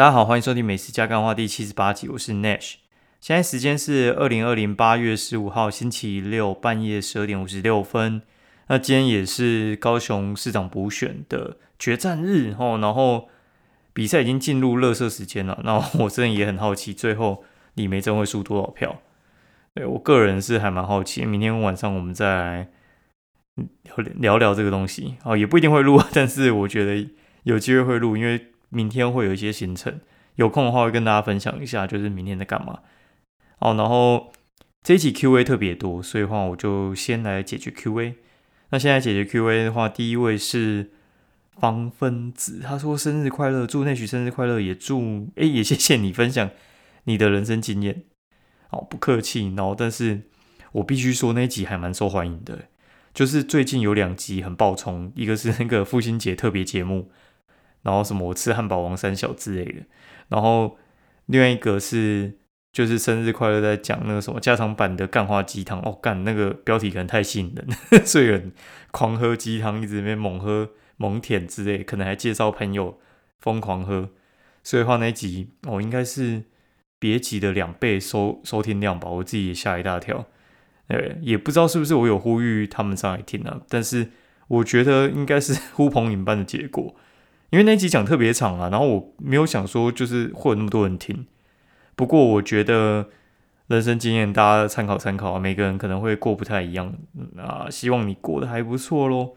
[0.00, 2.76] 大家好，欢迎收听《美食加干话》第七十八集，我是 Nash。
[3.20, 8.22] 现在时间是二零二零八月十五号星期六半夜十二点五十六分。
[8.68, 13.28] 那今天也是高雄市长补选的决战日哦，然后
[13.92, 15.60] 比赛已经进入热射时间了。
[15.64, 17.44] 那我真的也很好奇，最后
[17.74, 19.02] 李梅珍会输多少票？
[19.74, 21.26] 对我个人是还蛮好奇。
[21.26, 22.68] 明天晚上我们再来
[24.14, 27.06] 聊聊这个东西哦，也不一定会录，但是我觉得
[27.42, 28.46] 有机会会录，因为。
[28.70, 30.00] 明天会有一些行程，
[30.36, 32.80] 有空的话会跟大家分享一下，就是明天在干嘛。
[33.58, 34.32] 哦，然后
[34.82, 38.14] 这一期 Q&A 特别多，所以话我就先来解决 Q&A。
[38.70, 40.90] 那现在解决 Q&A 的话，第一位是
[41.58, 46.50] 方分子，他说生日快乐，祝内许生日快乐，也祝哎也谢谢你分享
[47.04, 48.04] 你的人生经验。
[48.70, 49.52] 哦，不客气。
[49.56, 50.22] 然后，但是
[50.72, 52.66] 我必须说那一集还蛮受欢迎的，
[53.12, 57.10] 就是最近有两集很爆冲，一个是那个父亲节特别节目。
[57.82, 59.82] 然后什么我吃汉堡王三小之类的，
[60.28, 60.76] 然后
[61.26, 62.38] 另外一个是
[62.72, 68.52] 就是生日快乐在讲那个什么加长版的干花鸡汤哦，干那个标题可能太吸引人， 所以人
[68.90, 72.98] 狂喝鸡汤，一直在那猛喝猛舔之类，可能还介绍朋友
[73.38, 74.10] 疯狂喝，
[74.62, 76.44] 所以话那一集哦应该是
[76.98, 80.26] 别集的两倍收收听量吧，我自己也吓一大跳，
[80.88, 84.10] 呃也不知道是不是我有呼吁他们上来听啊，但是
[84.48, 86.94] 我觉得应该是呼朋引伴的结果。
[87.50, 91.26] 因为那集讲特别长啊，然后我没有想说就是会有那么多人听。
[91.96, 93.08] 不过我觉得
[93.66, 96.94] 人生经验大家参考参考啊，每个人可能会过不太一样
[97.36, 99.34] 啊，希望你过得还不错咯。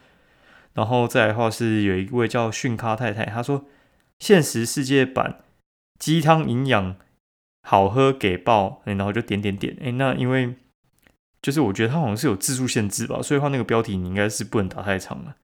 [0.73, 3.65] 然后再来的话是有一位叫训咖太太，她说
[4.19, 5.39] 现实世界版
[5.99, 6.95] 鸡汤营养
[7.61, 10.55] 好喝给爆，然后就点点点，哎，那因为
[11.41, 15.35] 就是我觉得它好像是有字数限制吧，所以话那个标题你应该是不能打太长了。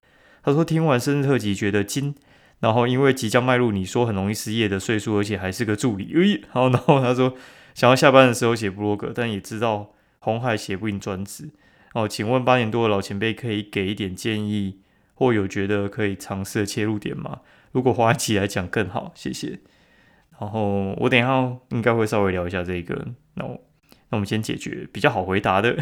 [0.41, 2.15] 他说听完生日特辑觉得今
[2.59, 7.33] 然后因为即将迈入你说很容易失业的岁数，而且还是个助理，诶，好， 然后他说
[7.73, 11.49] 想要下班的时候写部落格，但也知道红海写不赢专职。
[11.93, 14.79] 哦，请问八年多的老前辈可以给一点建议，
[15.13, 17.39] 或有觉得可以尝试的切入点吗？
[17.71, 19.59] 如果花起来讲更好，谢谢。
[20.39, 23.59] 然后我等一下应该会稍微聊一下这个，那我
[24.09, 25.77] 那我们先解决比较好回答的。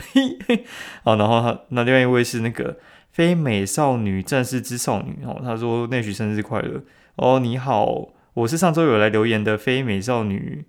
[1.03, 2.77] 好，然后他那另外一位是那个。
[3.09, 6.83] 非美少女战士之少女哦，他说内许生日快乐
[7.15, 10.65] 哦，你好，我是上周有来留言的非美少女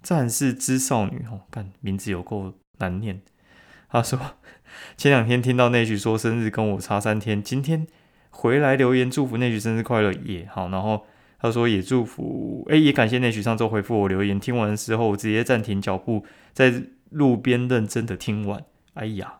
[0.00, 3.20] 战士之少女哦，看名字有够难念。
[3.90, 4.16] 他说
[4.96, 7.84] 前两天听到内许说生日跟我差三天，今天
[8.30, 11.04] 回来留言祝福内许生日快乐也好，然后
[11.40, 16.72] 他说也祝福，哎也感谢内许上周回复我留言，听完的时候直接暂停脚步，在
[17.10, 18.64] 路边认真的听完，
[18.94, 19.34] 哎呀。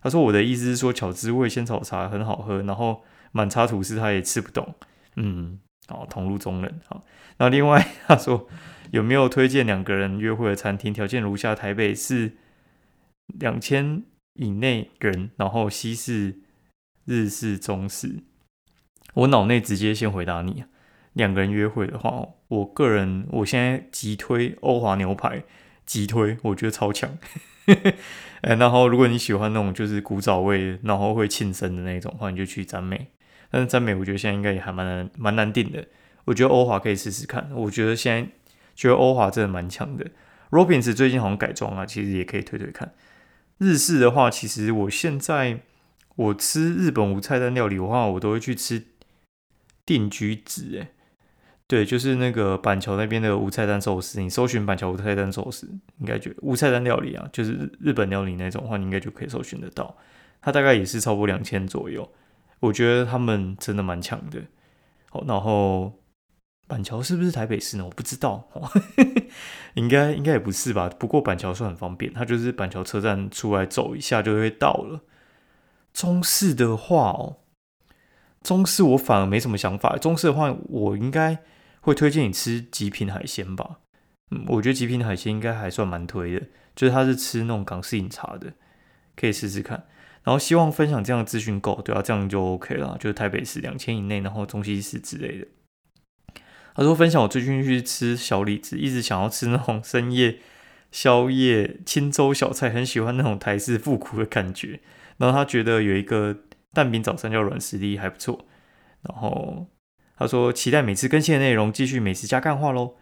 [0.00, 3.02] 他说：“我的意思是说，巧滋味仙草茶很好喝，然后
[3.32, 4.76] 满茶吐司他也吃不懂。
[5.16, 5.58] 嗯，
[5.88, 6.80] 好，同路中人。
[6.86, 7.04] 好，
[7.38, 8.48] 那另外他说
[8.92, 10.94] 有没有推荐两个人约会的餐厅？
[10.94, 12.36] 条件如下：台北是
[13.26, 14.04] 两千
[14.34, 16.38] 以内人，然后西式、
[17.04, 18.20] 日式、中式。
[19.14, 20.62] 我脑内直接先回答你：
[21.14, 25.42] 两个人约会的话，我个人我现在急推欧华牛排，
[25.88, 27.16] 急推，我觉得超强。
[28.42, 33.08] ”哎，然后如果你喜欢那种就是古早味，然后会庆生的那种话，你就去赞美。
[33.50, 35.84] 但是赞美我觉得现在应该也还蛮难蛮难定的。
[36.26, 37.50] 我觉得欧华可以试试看。
[37.54, 38.30] 我觉得现在
[38.76, 40.06] 觉得欧华真的蛮强的。
[40.50, 42.92] Robins 最近好像改装啊，其实也可以推推看。
[43.56, 45.60] 日式的话，其实我现在
[46.16, 48.84] 我吃日本无菜单料理的话，我都会去吃
[49.84, 50.90] 定居子哎。
[51.68, 59.94] 对，就是那个板桥那边的无菜单寿司，你搜寻板桥无菜单寿司，应该就无菜单料理啊，就是日本料理那种话，你应该就可以搜寻得到。
[60.40, 62.10] 它大概也是超过两千左右，
[62.60, 64.40] 我觉得他们真的蛮强的。
[65.10, 65.92] 好，然后
[66.66, 67.84] 板桥是不是台北市呢？
[67.84, 68.48] 我不知道，
[69.74, 70.90] 应该应该也不是吧。
[70.98, 75.02] 不过板桥算很方便，它就是板桥车站出来走一下就会到了。
[75.92, 77.36] 中式的话哦，
[78.42, 79.98] 中式我反而没什么想法。
[79.98, 81.38] 中式的话，我应该。
[81.88, 83.78] 会推荐你吃极品海鲜吧？
[84.30, 86.46] 嗯，我觉得极品海鲜应该还算蛮推的，
[86.76, 88.52] 就是它是吃那种港式饮茶的，
[89.16, 89.86] 可以试试看。
[90.22, 92.96] 然后希望分享这样的资讯够，对啊，这样就 OK 了。
[93.00, 95.46] 就是台北市两千以内，然后中西式之类的。
[96.74, 100.40] 他说分享我最近去吃小李子，一直想要吃那种深夜
[100.92, 104.80] 宵夜清粥小菜，很喜欢那种台式复古的感觉。
[105.16, 106.36] 然后他觉得有一个
[106.74, 108.46] 蛋饼早餐叫软实力还不错，
[109.02, 109.68] 然后。
[110.18, 112.94] 他说：“期待每次更新的内容，继续美食加干话喽。”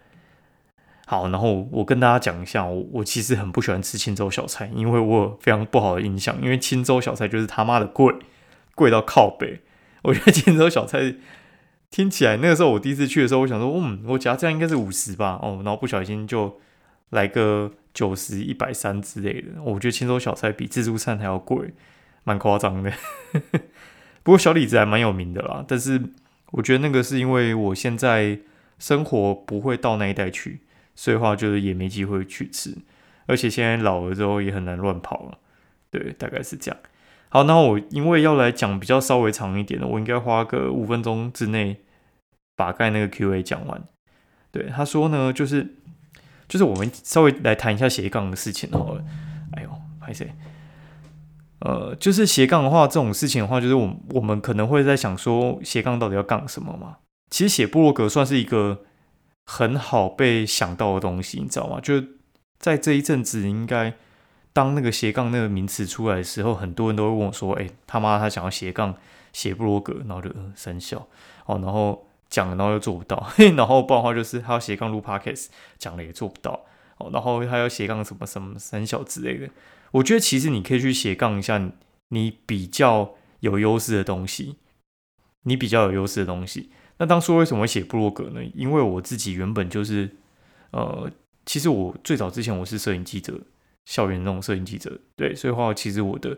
[1.08, 8.12] 好，然后我跟大家讲一下，我我其实很不喜欢吃青州小菜，因为我有非常不好的印象，因为青州小菜就是他妈的贵，
[8.74, 9.62] 贵到靠北。
[10.02, 11.14] 我觉得青州小菜
[11.90, 16.58] 听起来那个时候我第一次去的时候，我想说，嗯，我夹这样应该是五十吧，哦，然后不小心就
[17.10, 19.62] 来个九十一百三之类的。
[19.62, 21.72] 我觉得青州小菜比自助餐还要贵，
[22.24, 22.92] 蛮夸张的。
[24.24, 26.02] 不过小李子还蛮有名的啦，但是
[26.56, 28.40] 我觉得那个是因为我现在
[28.78, 30.60] 生活不会到那一带去，
[30.94, 32.76] 所以话就是也没机会去吃，
[33.26, 35.38] 而且现在老了之后也很难乱跑了。
[35.90, 36.80] 对，大概是这样。
[37.28, 41.80] 好，那我因为要来讲比较稍微长一点的，我应该花个五分钟之内
[42.54, 43.84] 把盖那个 Q&A 讲完。
[44.50, 45.74] 对，他说呢，就是
[46.48, 49.04] 就是我们稍微来谈一下斜杠的事情好了。
[49.52, 49.70] 哎呦，
[50.00, 50.32] 拍谁？
[51.60, 56.98] 呃，就是斜杠的话，这种事情的话，就是我我们可能会在想说，斜杠到底要杠什么嘛？
[57.30, 58.82] 其实写布洛格算是一个
[59.44, 61.80] 很好被想到的东西，你知道吗？
[61.80, 62.02] 就
[62.58, 63.94] 在这一阵子，应该。
[64.52, 68.94] 当那个斜杠那个名词出来的时候，很多人都会问我说：“哎，他妈，他想要斜杠
[69.30, 71.06] 写布洛格，然后就生效
[71.44, 73.22] 哦，然后讲了，然后又做不到，
[73.54, 76.58] 然后不然的话就是他要斜杠录 podcast，讲了也做不到
[76.98, 79.48] 哦，然后他要斜杠什么什么三小之类的。
[79.92, 81.70] 我觉得其实你可以去斜杠一下
[82.08, 84.56] 你比较有优势的东西，
[85.42, 86.70] 你比较有优势的东西。
[86.98, 88.44] 那当初为什么会写布洛格呢？
[88.54, 90.16] 因为我自己原本就是
[90.70, 91.10] 呃，
[91.44, 93.40] 其实我最早之前我是摄影记者。
[93.86, 96.36] 校园那种摄影记者，对，所以话其实我的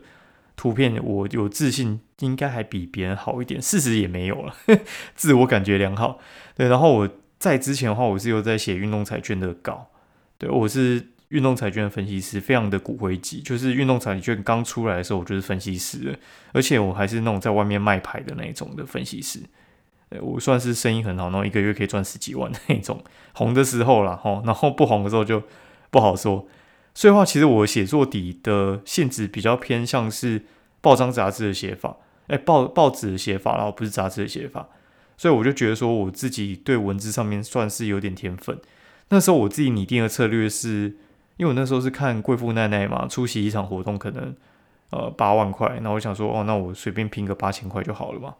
[0.55, 4.55] 图片，我有自信应该还比别人好一点，事实也没有了，
[5.15, 6.19] 自我感觉良好。
[6.53, 7.09] 对，然后我
[7.39, 9.87] 在之前的话，我是有在写运动彩券的稿，
[10.39, 16.17] 对我是运动彩券分析师，非常的骨灰级，就是运动彩券刚出来的时候，我就是分析师，
[16.53, 19.41] 而且我还是那种在外面卖牌的那种的分析师，
[20.21, 23.03] 我算是生意很好，然后一个月可以赚十几万那种，
[23.33, 25.43] 红的时候啦，吼，然后不红的时候就
[25.91, 26.47] 不好说。
[26.95, 30.41] 所以话，其实我写作底的性质比较偏向是
[30.81, 31.97] 报章杂志的写法，
[32.27, 34.67] 哎，报报纸的写法，然后不是杂志的写法。
[35.15, 38.57] 所以我就觉得说，我自己对文字上面算是有点天分。
[39.09, 40.97] 那时候我自己拟定的策略是，
[41.37, 44.35] 因为我那时候是看贵妇奈奈嘛，出席一场活动可能
[44.91, 48.35] 呃八万块，那我想说，哦，那我随便拼个八千块就好了嘛。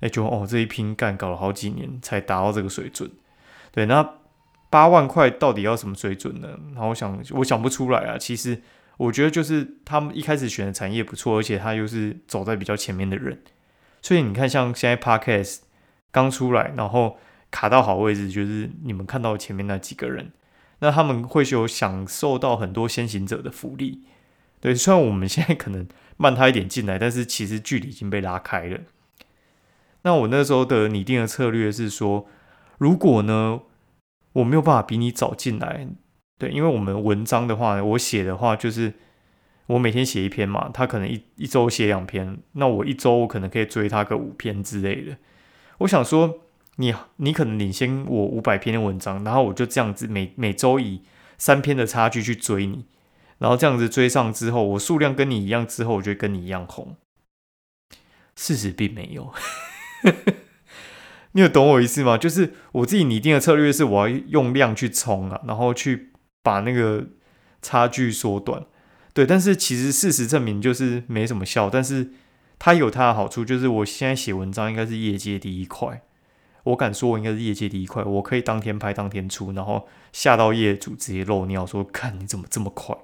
[0.00, 3.10] 哎，就哦这一拼干搞了好几年才达到这个水准。
[3.72, 4.14] 对，那。
[4.70, 6.48] 八万块到底要什么水准呢？
[6.74, 8.18] 然后我想，我想不出来啊。
[8.18, 8.60] 其实
[8.98, 13.40] 我觉得就是他们一开始选的产业不错，而且他又是走在比较前面的人。
[14.02, 15.60] 所以你看，像现在 Podcast
[16.10, 17.16] 刚出来，然后
[17.50, 20.32] 卡到好位置，就是你们看到前面那几个人，
[20.80, 24.04] 那他们会有享受到很多先行者的福利。
[24.60, 25.86] 对，虽然我们现在可能
[26.16, 28.80] 慢他一点进来，但是其实距离已经被拉开了。
[30.02, 32.26] 那我那时候的拟定的策略是说，
[32.78, 33.60] 如果呢？
[34.34, 35.88] 我没有办法比你早进来，
[36.38, 38.92] 对，因为我们文章的话，我写的话就是
[39.66, 45.16] 我每天写一篇嘛，他可能一一周写两篇，那我一周我可能可以追他个五篇之类的。
[45.78, 46.38] 我想说，
[46.80, 51.02] 你你可能领先我五百篇的文章，然后我就这样子每每周以
[51.36, 52.86] 三篇的差距去追你，
[53.38, 56.96] 然后这样子追上之后，我数量跟你一样之后，我就跟你一样红。
[58.36, 59.34] 事实并没有。
[61.32, 62.16] 你有懂我意思吗？
[62.16, 66.12] 就是我自己拟定的策略是，我要用量去冲啊，然后去
[66.44, 67.08] 把那个
[67.60, 68.64] 差距缩短。
[69.12, 71.68] 对，但是其实事实证明就是没什么效。
[71.68, 72.12] 但是
[72.58, 76.02] 它有它的好处，就是我现在写文章应该是业界第一快。
[76.64, 78.02] 我敢说，我应该是业界第一快。
[78.04, 82.96] 我可以当天拍当天出，然后吓到业主直接漏尿说：“看你怎么这么快？”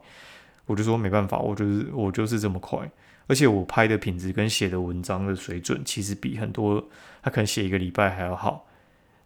[0.66, 2.90] 我就说没办法，我就是我就是这么快。
[3.26, 6.88] 而且我拍的品质跟写的文章的水准，其实比很多
[7.23, 8.66] 他可能写一个礼拜还要好。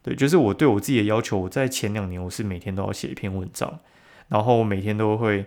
[0.02, 3.80] 对，就是我对我自己的要求，我在前两年我是每天都要写一篇文章，
[4.28, 5.38] 然后我每天都会，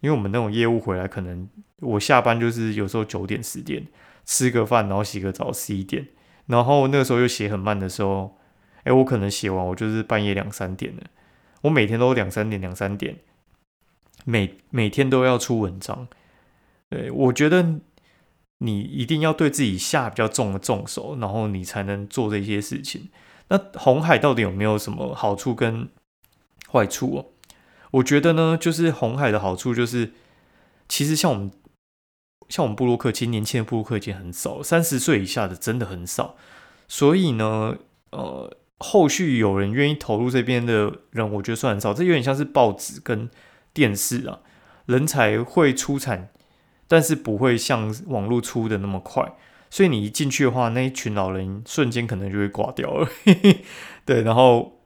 [0.00, 1.48] 因为我们那种业务回来，可能
[1.80, 3.84] 我下班就是有时候九点十点
[4.24, 6.06] 吃个饭，然后洗个澡十一点，
[6.50, 8.36] 然后那个时候又写很慢的时候，
[8.82, 11.02] 哎，我可能写完我就是半夜两三点了。
[11.62, 13.18] 我每天都两三点两三点，
[14.24, 16.08] 每每天都要出文章。
[16.88, 17.80] 对，我觉得
[18.58, 23.10] 你一定要对自己下比较重的重手，然后你才能做这些事情。
[23.48, 25.88] 那红海到底有没有什么好处跟
[26.72, 27.26] 坏处哦？
[27.92, 30.12] 我觉得呢，就是红海的好处就是，
[30.88, 31.50] 其实像我们
[32.50, 36.36] 像我们布洛克，其实年轻的布洛克已经很少，三十岁以下的真的很少。
[36.86, 37.76] 所以呢，
[38.10, 41.94] 呃，后续有人愿意投入这边的人，我觉得算很少。
[41.94, 43.30] 这有点像是报纸跟
[43.72, 44.40] 电视啊，
[44.84, 46.28] 人才会出产。
[46.92, 49.36] 但是不会像网络出的那么快，
[49.70, 53.08] 所以你一进去的话，那一群老人瞬间可能就会挂掉了。
[54.04, 54.80] 对，然后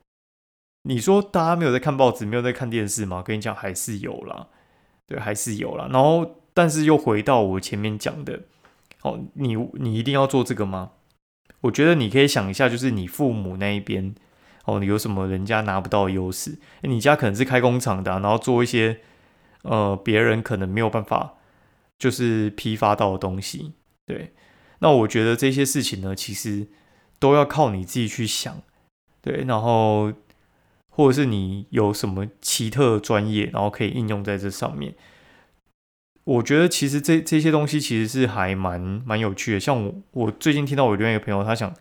[0.83, 3.23] 你说大家没有在看报纸，没有在看电视吗？
[3.23, 4.49] 跟你讲，还是有啦，
[5.07, 5.89] 对，还是有啦。
[5.91, 8.45] 然后，但是又回到我前面讲的，
[9.03, 10.93] 哦，你你一定要做这个吗？
[11.63, 14.15] 我觉得你可以想一下，就是你父母那一边
[14.65, 16.59] 哦，你有什么人家拿不到的优势？
[16.83, 19.01] 你家可能是开工厂的，然后做一些
[19.63, 21.35] 呃别人可能没有办法
[21.99, 23.73] 就是批发到的东西。
[24.07, 24.33] 对，
[24.79, 26.69] 那我觉得这些事情呢，其实
[27.19, 28.63] 都要靠你自己去想。
[29.21, 30.13] 对，然后
[30.91, 34.95] 或者是你有什么奇特专业，然后可以应用在这上面。
[36.25, 39.61] 我觉得其实这这些东西其实是还蛮蛮有趣的。
[39.61, 41.73] 像我我最近听到我另外一个朋友，他想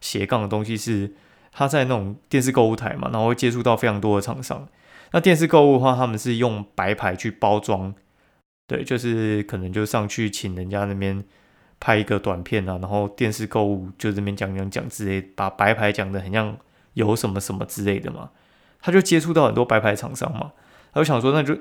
[0.00, 1.12] 斜杠的东西是
[1.52, 4.66] 他在那种电视购物台嘛，然后会接触到非常多的厂商。
[5.12, 7.94] 那电视购物的话，他们是用白牌去包装，
[8.66, 11.22] 对，就是可能就上去请人家那边
[11.78, 16.56] 拍一个短片啊，然后电视购物就这边讲讲讲之类，把白牌讲的很像
[16.94, 18.30] 有什么什么之类的嘛。
[18.80, 20.52] 他就接触到很多白牌厂商嘛，
[20.94, 21.58] 他就想说那就。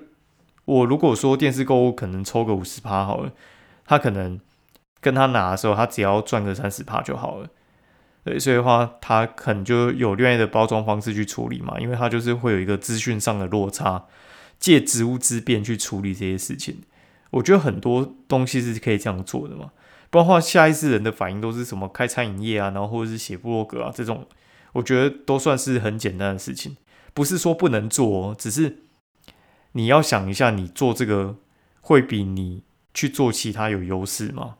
[0.70, 3.32] 我如果说电视购物可能抽个五十趴好了，
[3.86, 4.40] 他可能
[5.02, 7.50] 跟他拿的时候，他只要赚个三十趴就好了。
[8.24, 14.06] 对，所以的话，他可能就有另外的包装方式去处理嘛，因为他就是会有一个资讯上的落差，
[14.60, 16.82] 借职务之便去处理这些事情。
[17.32, 19.72] 我觉得很多东西是可以这样做的嘛，
[20.12, 24.28] 不然的话，下一次人的反应都是什么开餐饮业啊，然后或者是写部落格啊这种，
[24.74, 26.78] 我觉得都算是很简单的事情，
[27.16, 28.84] 不是说不能做，只是。
[29.74, 31.38] 你要想一下，你做这个
[31.82, 34.56] 会比你去做其他有优势吗？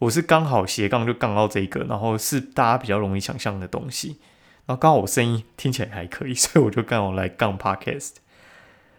[0.00, 4.18] 我是刚好斜杠就杠到这个，然后是大家比较容易想象的东西，
[4.66, 8.12] 然后刚好我声音听起来还可以， 所以我就刚好来杠 podcast。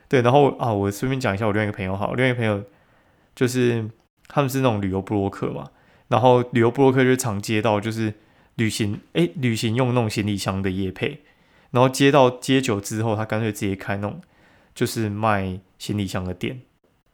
[0.10, 2.64] 对，然后啊，我顺便讲一下我另外一个朋友，好，另外一个朋友
[3.34, 3.90] 就是
[4.28, 5.70] 他们是那种旅游布洛克嘛，
[6.10, 8.16] 然后旅游布洛克就常接到就是
[8.56, 11.22] 旅行，哎，旅行用那种行李箱的夜配，
[11.72, 14.20] 然后接到接久之后，他干脆直接开那种。
[14.80, 16.62] 就是卖行李箱的店，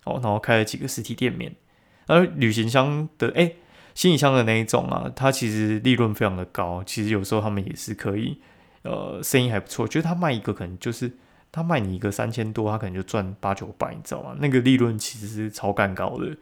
[0.04, 1.56] 哦，然后开了几个实体店面。
[2.06, 3.54] 而旅行箱的，哎，
[3.96, 6.84] 行李箱的那一种啊，它其实利润非常的高。
[6.86, 8.40] 其实有时候他们也是可以，
[8.84, 9.88] 呃，生意还不错。
[9.88, 11.12] 就是他卖一个可能就是
[11.52, 14.36] 他卖你一个三千多，他可能就赚八九百，你知道吗？
[14.40, 16.38] 那个利润其实是超干高的。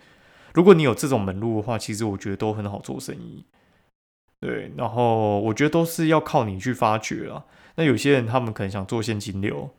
[0.53, 3.45] 如果你有这种门路的话，其实我觉得都很好做生意。
[4.41, 7.45] 对，然后我觉得都是要靠你去发掘啊。
[7.75, 9.73] 那有些人他们可能想做现金流。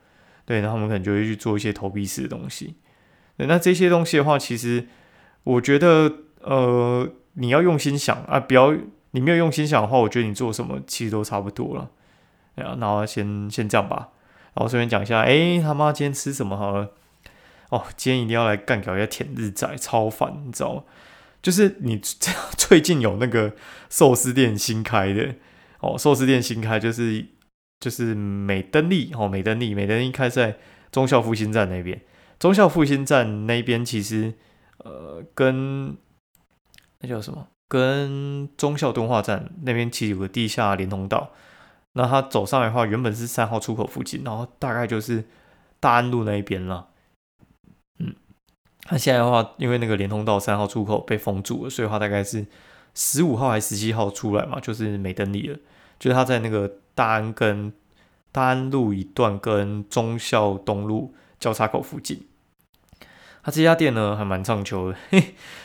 [0.47, 2.75] 对，然后我们可能就会去做一些投币式的东西。
[3.37, 4.87] 对，那这些东西的话，其实
[5.43, 8.77] 我觉得，呃，你要用心想啊，不要
[9.13, 11.91] 你没有用心想的话，我觉得你做什么其实都差不多了。
[12.55, 14.11] 对啊，那先先这样吧。
[14.55, 16.91] 然后顺便讲一下，哎，他妈今天吃什么好了？
[17.71, 20.83] 哦，今天一定要来干搞一下舔日仔，超烦，你知道吗？
[21.43, 22.01] 就是你
[22.57, 23.55] 最 近有那个
[23.89, 25.35] 寿司店新开的
[25.81, 27.27] 哦，寿司店新开就是。
[27.85, 30.57] 就是美登利哦，美登利，美登利开在
[30.91, 32.01] 中校复兴站那边。
[32.39, 34.33] 中校复兴站那边其实，
[34.79, 35.95] 呃，跟
[37.01, 37.49] 那叫什么？
[37.69, 41.33] 跟中校敦化站那边其实有个地下连通道。
[41.93, 45.27] 那它走上来的话，原本是三号出口附近，然后大概就是
[45.79, 46.89] 大安路那一边了。
[47.99, 48.15] 嗯，
[48.91, 52.47] 那现在的话，因为那个连通道三号出口被封住了，所以话大概是
[52.95, 54.59] 十五号还是十七号出来嘛？
[54.59, 55.59] 就是美登利了，
[55.99, 56.79] 就是他在那个。
[56.95, 57.73] 大安跟
[58.31, 62.27] 大安路一段跟忠孝东路交叉口附近，
[63.43, 64.97] 他这家店呢还蛮畅销的，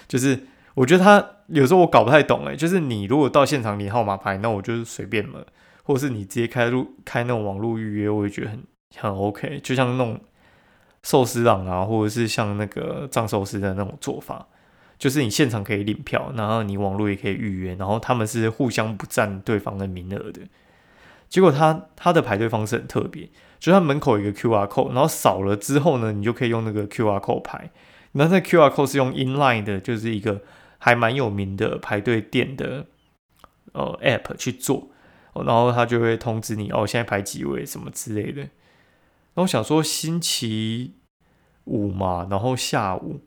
[0.08, 5.46] 就是我觉得他有时候我搞不太懂哎，就是你如果到现场领号码牌，那我就是随便了，
[5.84, 8.64] 或者是你直接开路开那种网络预约，我也觉得很
[8.98, 10.20] 很 OK，就像那种
[11.02, 14.48] 寿司郎啊，或者是像那个藏寿司的那种做法，
[14.98, 20.42] 就是你现场可以领票，然后你网络也可以预约，然后他们是互相不占对方的名额的。
[21.30, 27.70] 结果他他的排队方式很特别，就他门口有一个 Q R code，然后扫了之后呢，你就可以用那个 Q R code 排。
[28.14, 30.42] 那这 Q R code 是用 inline 的，就是一个
[30.80, 32.88] 还蛮有名的排队店的
[33.74, 34.90] 呃 app 去做，
[35.36, 38.50] 然后他就会通知你哦，现在排几位什么之类的。
[39.36, 40.96] 那我想说星期
[41.66, 43.22] 五嘛，然后下午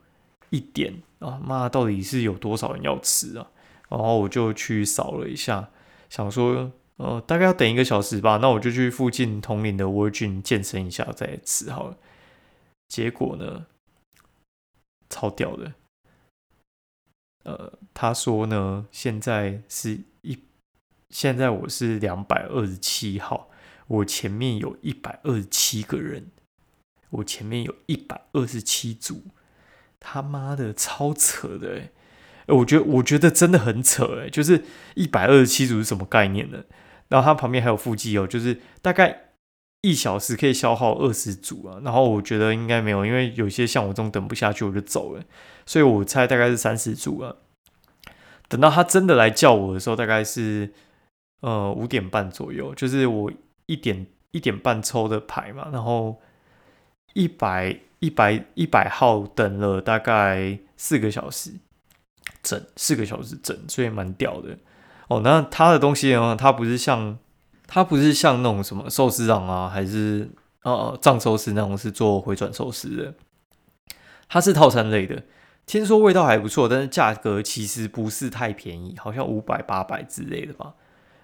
[0.50, 3.46] 一点啊，妈到底是有多少人要吃啊？
[3.88, 5.68] 然后我就去扫了一下，
[6.10, 6.72] 想说。
[6.96, 11.96] 呃，大概要等一个小时吧，那我就去附近同龄的 Virgin 健身一下再吃好了。
[12.88, 13.66] 结果呢，
[15.08, 15.72] 超屌的。
[17.44, 20.38] 呃，他说呢，现在是一，
[21.10, 23.50] 现在我是两百二十七号，
[23.88, 26.30] 我前面有一百二十七个人，
[27.10, 29.24] 我前面有一百二十七组，
[29.98, 31.90] 他妈的超扯的哎！
[32.52, 34.62] 我觉得我觉得真的很扯哎，就是
[34.94, 36.64] 一百二十七组是什么概念呢？
[37.08, 39.32] 然后它旁边还有腹肌哦，就是大概
[39.82, 41.80] 一小时可以消耗二十组啊。
[41.84, 45.22] 然后我觉得应该没有，因为有些像我这种等不下去我就走了，
[45.66, 47.36] 所以我猜大概是三十组啊。
[48.48, 50.72] 等到他真的来叫我的时候，大概是
[51.40, 53.32] 呃五点半左右，就是我
[53.66, 56.20] 一点一点半抽的牌嘛，然后
[57.14, 61.52] 一百一百一百号等了大概四个小时
[62.42, 64.56] 整，四个小时整，所以蛮屌的
[65.08, 65.20] 哦。
[65.22, 67.18] 那他的东西呢，它不是像
[67.66, 70.28] 它不是像那种什么寿司郎啊，还是
[70.62, 73.14] 呃藏寿司那种是做回转寿司的，
[74.28, 75.22] 它是套餐类的。
[75.64, 80.74] 听说味道还不错，但是价格其实不是太便宜，好像五百八百之类的吧。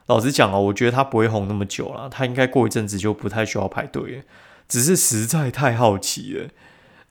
[0.07, 4.23] 老实讲哦，我觉得它不会红那么久了，它应该过一阵子就不太需要排队了。
[4.69, 6.49] 只是实在太好奇了，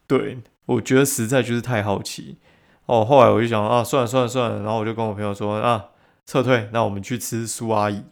[0.07, 2.37] 对我觉得实在就是太好奇
[2.87, 3.05] 哦。
[3.05, 5.91] 后来我就想啊，算了算了算了，然后我就跟我朋友说啊，
[6.25, 8.03] 撤退，那我们去吃苏阿姨。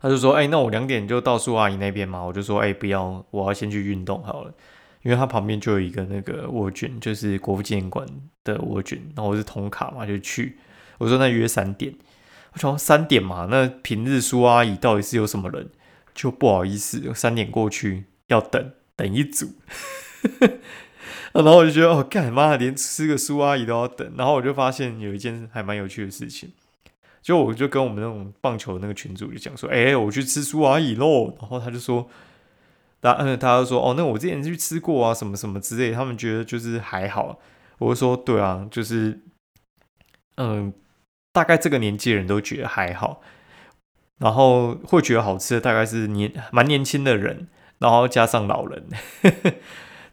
[0.00, 2.22] 他就说，哎，那我两点就到苏阿姨那边嘛。
[2.22, 4.52] 我就说，哎，不要，我要先去运动好了。
[5.02, 8.06] 因为他旁边就有一个那个蜗卷，就是国父纪念馆
[8.42, 10.58] 的蜗卷，然后我是通卡嘛，就去。
[10.98, 11.94] 我说那约三点，
[12.52, 15.70] 我想三点嘛，那平日苏阿姨到底是有什么人？
[16.14, 19.52] 就不好意思，三点过去要等等一组，
[21.34, 24.12] 然后我就觉得哦，干妈连吃个苏阿姨都要等。
[24.16, 26.50] 然后我就发现有一件还蛮有趣的事情，
[27.22, 31.36] 就我就跟我们那种棒球那个群主就讲说，哎，我去吃苏阿姨喽。
[31.40, 32.08] 然后他就说。
[33.02, 37.38] 他嗯，他就说哦，那我之前去吃过啊，什么什么之类，他们觉得就是还好。
[37.78, 39.20] 我就说对啊，就是
[40.38, 40.72] 嗯，
[41.32, 43.20] 大概这个年纪人都觉得还好，
[44.18, 47.46] 然后会觉得好吃的大概是年蛮年轻的人，
[47.78, 48.88] 然后加上老人，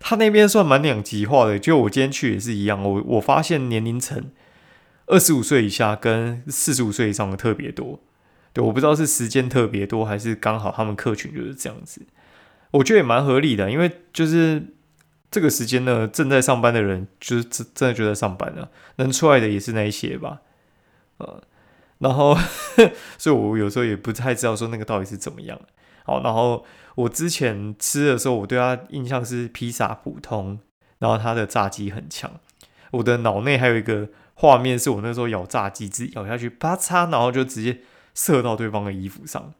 [0.06, 1.58] 他那边算蛮两极化的。
[1.58, 4.32] 就我今天去也是一样，我我发现年龄层
[5.08, 8.02] 二十五岁以下跟四十五岁以上的特别多。
[8.52, 12.02] 对，我不知道是时间特别多，还是刚好他们客群就是这样子。
[12.72, 14.62] 我觉得也蛮合理的，因为就是
[15.32, 20.42] 这个时间呢，正在上班的人就是真真的就在上班了，能出来的也是那一些吧，
[21.18, 21.42] 呃，
[22.00, 22.38] 然后
[23.18, 25.60] 所以，我有时候也不太知道说那个到底是怎么样。
[26.06, 30.60] 好，然后我之前吃的时候，我对它印象是披萨普通，
[31.00, 32.32] 然后它的炸鸡很强。
[32.92, 37.82] 我的脑内还有一个画面，是我那时候咬炸鸡，自己咬下去，啪嚓，然后就直接
[38.14, 39.54] 射到对方的衣服上。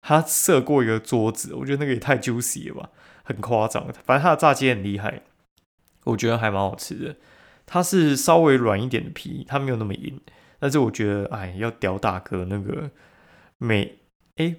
[0.00, 2.90] 他射过一个桌子，我觉得那个也太 juicy 了吧，
[3.22, 3.86] 很夸张。
[4.04, 5.22] 反正他的炸鸡很厉害，
[6.04, 7.16] 我觉得还蛮好吃的。
[7.64, 10.20] 它是稍微软一点的皮，它没有那么硬。
[10.58, 12.90] 但是我觉得，哎，要屌大哥那个
[13.58, 13.98] 美，
[14.36, 14.56] 哎，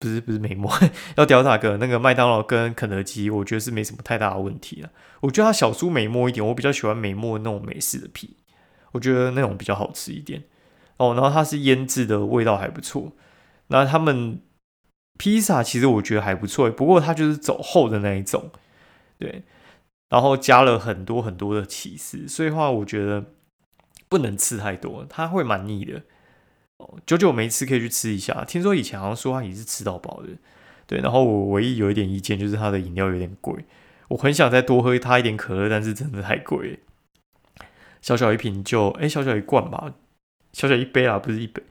[0.00, 0.68] 不是不是美墨，
[1.16, 4.90] 要屌大哥那个麦当劳跟肯德基，我觉得是没什么太大的问题了。
[5.20, 8.38] 我觉得它小酥美墨一点，我比较喜欢美墨那种美式的皮，
[8.90, 10.42] 我觉得那种比较好吃一点。
[10.96, 13.12] 哦，然后它是腌制的味道还不错。
[13.68, 14.40] 那他们。
[15.18, 18.50] 披萨其实我觉得还不错，不过它就是走厚的那一种，
[19.18, 19.42] 对，
[20.08, 23.26] 然后加了很多很多的起司，所以话我觉得
[24.08, 26.00] 不能吃太多，它会蛮腻的。
[26.80, 30.28] 哦，久久没吃可以去吃一下，听说以前好像说他也是吃到饱的，
[30.86, 31.00] 对。
[31.00, 33.66] 然后我唯一有一点意见就是它的饮料有点贵，
[34.08, 36.80] 我很想再多喝它一点可乐，但是真的太贵，
[38.00, 39.92] 小小一瓶就哎小小一罐吧，
[40.52, 41.62] 小小一杯啊，不是一杯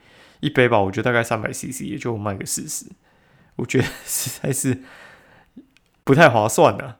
[0.41, 2.85] 一杯吧，我觉得大概三百 CC 也就卖个四十。
[3.55, 4.83] 我觉得实在是
[6.05, 6.99] 不太划算的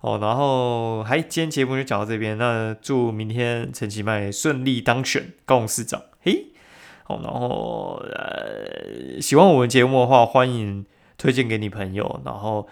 [0.00, 0.18] 哦。
[0.18, 2.38] 然后，还今天节目就讲到这边。
[2.38, 6.04] 那祝明天陈其迈顺利当选高雄市长。
[6.20, 6.49] 嘿，
[7.22, 10.84] 然后呃，喜欢我们节目的话，欢迎
[11.16, 12.20] 推荐给你朋友。
[12.24, 12.68] 然后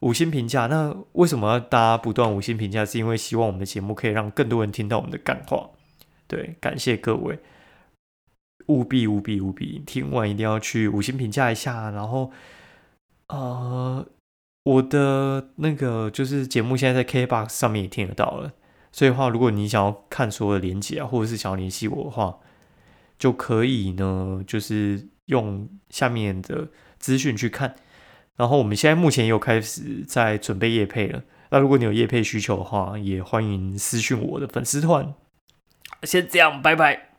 [0.00, 0.66] 五星评价。
[0.66, 2.84] 那为什么要大家不断五星评价？
[2.84, 5.70] 是因为希望我们的节目可以让更多人听到我们的感话。
[6.26, 7.38] 对，感谢各位。
[8.68, 12.30] 务必务必务必听完一定要去五星评价一下，然后，
[13.28, 14.06] 呃，
[14.62, 18.52] 我的那个就是节目现在在 KBox 上面也听得到了，
[18.90, 22.38] 所以话如果你想要看所有的连接啊，或者是想要联系我的话，
[23.18, 27.74] 就可以呢，就是用下面的资讯去看。
[28.36, 35.14] 然后我们现在目前又开始在准备夜配了，那如果你有夜配需求的话，也欢迎私讯我的粉丝团。
[36.02, 37.13] 先这样，拜拜。